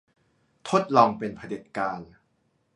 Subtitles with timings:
[0.69, 1.99] ทดลองเป็นเผด็จการ